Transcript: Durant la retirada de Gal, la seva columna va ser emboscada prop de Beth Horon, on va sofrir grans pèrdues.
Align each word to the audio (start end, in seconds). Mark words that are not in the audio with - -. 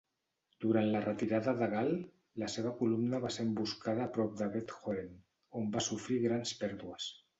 Durant 0.63 0.87
la 0.93 1.01
retirada 1.01 1.51
de 1.59 1.67
Gal, 1.73 1.91
la 2.43 2.49
seva 2.53 2.71
columna 2.81 3.19
va 3.27 3.31
ser 3.35 3.45
emboscada 3.49 4.09
prop 4.19 4.33
de 4.41 4.49
Beth 4.57 4.75
Horon, 4.79 5.13
on 5.61 5.69
va 5.77 5.85
sofrir 5.91 6.19
grans 6.25 6.57
pèrdues. 6.65 7.13